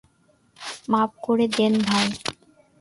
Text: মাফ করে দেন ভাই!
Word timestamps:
মাফ 0.87 1.11
করে 1.25 1.45
দেন 1.57 1.73
ভাই! 1.87 2.07